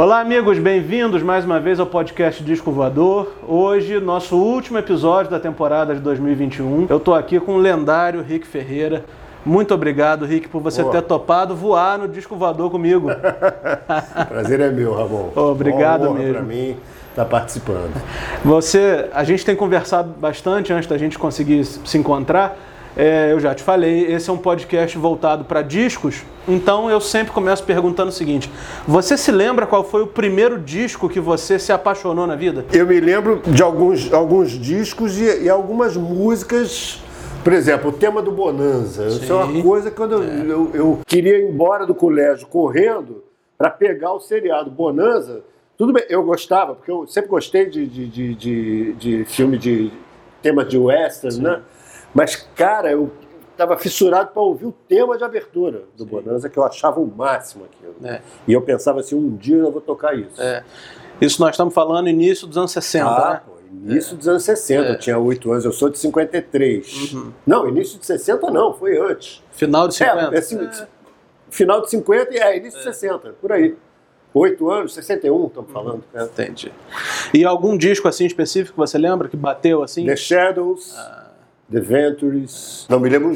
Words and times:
Olá, 0.00 0.20
amigos, 0.20 0.58
bem-vindos 0.58 1.22
mais 1.22 1.44
uma 1.44 1.60
vez 1.60 1.78
ao 1.78 1.84
podcast 1.84 2.42
Disco 2.42 2.72
Voador. 2.72 3.34
Hoje, 3.46 4.00
nosso 4.00 4.34
último 4.34 4.78
episódio 4.78 5.30
da 5.30 5.38
temporada 5.38 5.94
de 5.94 6.00
2021. 6.00 6.86
Eu 6.88 6.98
tô 6.98 7.12
aqui 7.12 7.38
com 7.38 7.56
o 7.56 7.58
lendário 7.58 8.22
Rick 8.22 8.46
Ferreira. 8.46 9.04
Muito 9.44 9.74
obrigado, 9.74 10.24
Rick, 10.24 10.48
por 10.48 10.62
você 10.62 10.80
Boa. 10.80 10.94
ter 10.94 11.02
topado 11.02 11.54
voar 11.54 11.98
no 11.98 12.08
Disco 12.08 12.34
Voador 12.34 12.70
comigo. 12.70 13.10
Prazer 14.26 14.60
é 14.60 14.70
meu, 14.70 14.94
Ramon. 14.94 15.32
Obrigado 15.36 16.08
honra 16.08 16.14
mesmo. 16.14 16.32
para 16.32 16.42
mim 16.44 16.76
estar 17.10 17.26
participando. 17.26 17.92
Você, 18.42 19.06
a 19.12 19.22
gente 19.22 19.44
tem 19.44 19.54
conversado 19.54 20.14
bastante 20.18 20.72
antes 20.72 20.88
da 20.88 20.96
gente 20.96 21.18
conseguir 21.18 21.62
se 21.62 21.98
encontrar. 21.98 22.56
É, 22.96 23.32
eu 23.32 23.38
já 23.38 23.54
te 23.54 23.62
falei, 23.62 24.06
esse 24.12 24.28
é 24.28 24.32
um 24.32 24.38
podcast 24.38 24.98
voltado 24.98 25.44
para 25.44 25.62
discos, 25.62 26.22
então 26.48 26.90
eu 26.90 27.00
sempre 27.00 27.32
começo 27.32 27.62
perguntando 27.64 28.08
o 28.08 28.12
seguinte: 28.12 28.50
você 28.86 29.16
se 29.16 29.30
lembra 29.30 29.66
qual 29.66 29.84
foi 29.84 30.02
o 30.02 30.06
primeiro 30.06 30.58
disco 30.58 31.08
que 31.08 31.20
você 31.20 31.58
se 31.58 31.72
apaixonou 31.72 32.26
na 32.26 32.34
vida? 32.34 32.64
Eu 32.72 32.86
me 32.86 32.98
lembro 32.98 33.42
de 33.46 33.62
alguns, 33.62 34.12
alguns 34.12 34.50
discos 34.50 35.18
e, 35.18 35.44
e 35.44 35.48
algumas 35.48 35.96
músicas. 35.96 37.00
Por 37.44 37.54
exemplo, 37.54 37.88
o 37.88 37.92
tema 37.92 38.20
do 38.20 38.30
Bonanza. 38.30 39.06
Isso 39.06 39.32
é 39.32 39.34
uma 39.34 39.46
Sim. 39.46 39.62
coisa 39.62 39.90
que 39.90 39.96
quando 39.96 40.22
eu, 40.22 40.22
eu, 40.22 40.70
eu 40.74 40.98
queria 41.06 41.38
ir 41.38 41.48
embora 41.48 41.86
do 41.86 41.94
colégio 41.94 42.46
correndo 42.46 43.24
para 43.56 43.70
pegar 43.70 44.12
o 44.12 44.20
seriado 44.20 44.70
Bonanza. 44.70 45.42
Tudo 45.78 45.94
bem, 45.94 46.04
eu 46.10 46.22
gostava, 46.22 46.74
porque 46.74 46.90
eu 46.90 47.06
sempre 47.06 47.30
gostei 47.30 47.64
de, 47.64 47.86
de, 47.86 48.06
de, 48.08 48.34
de, 48.34 48.92
de 48.92 49.24
filme 49.24 49.56
de 49.56 49.90
tema 50.42 50.62
de 50.62 50.76
western, 50.76 51.40
né? 51.40 51.62
Mas, 52.14 52.36
cara, 52.56 52.90
eu 52.90 53.10
estava 53.52 53.76
fissurado 53.76 54.30
para 54.32 54.42
ouvir 54.42 54.66
o 54.66 54.72
tema 54.72 55.16
de 55.18 55.24
abertura 55.24 55.82
do 55.96 56.06
Bonanza, 56.06 56.48
que 56.48 56.58
eu 56.58 56.64
achava 56.64 56.98
o 57.00 57.06
máximo 57.06 57.64
aquilo. 57.66 57.94
É. 58.04 58.20
E 58.48 58.52
eu 58.52 58.62
pensava 58.62 59.00
assim, 59.00 59.14
um 59.14 59.36
dia 59.36 59.56
eu 59.58 59.70
vou 59.70 59.80
tocar 59.80 60.14
isso. 60.18 60.40
É. 60.40 60.64
Isso 61.20 61.40
nós 61.40 61.50
estamos 61.50 61.74
falando 61.74 62.08
início 62.08 62.46
dos 62.46 62.56
anos 62.56 62.72
60, 62.72 63.06
Ah, 63.06 63.32
né? 63.34 63.40
pô, 63.46 63.52
início 63.90 64.16
dos 64.16 64.26
anos 64.26 64.42
60, 64.42 64.88
É. 64.88 64.92
eu 64.92 64.98
tinha 64.98 65.18
8 65.18 65.52
anos, 65.52 65.64
eu 65.66 65.72
sou 65.72 65.90
de 65.90 65.98
53. 65.98 67.12
Uhum. 67.12 67.32
Não, 67.46 67.68
início 67.68 67.98
de 67.98 68.06
60 68.06 68.50
não, 68.50 68.72
foi 68.72 68.98
antes. 68.98 69.42
Final 69.52 69.86
de 69.86 69.94
50. 69.96 70.34
É, 70.34 70.38
é, 70.38 70.40
cin- 70.42 70.68
Final 71.50 71.82
de 71.82 71.90
50 71.90 72.32
e 72.34 72.38
é, 72.38 72.56
início 72.56 72.78
de 72.78 72.84
60, 72.84 73.34
por 73.40 73.52
aí. 73.52 73.76
8 74.32 74.70
anos, 74.70 74.94
61, 74.94 75.48
estamos 75.48 75.70
falando. 75.72 76.04
né? 76.14 76.22
Entendi. 76.24 76.72
E 77.34 77.44
algum 77.44 77.76
disco 77.76 78.06
assim 78.08 78.24
específico 78.24 78.72
que 78.74 78.78
você 78.78 78.96
lembra 78.96 79.28
que 79.28 79.36
bateu 79.36 79.82
assim? 79.82 80.06
The 80.06 80.14
Shadows, 80.16 80.94
Ah. 80.96 81.29
The 81.70 81.80
Ventures. 81.80 82.86
Não 82.88 82.98
me 82.98 83.08
lembro 83.08 83.28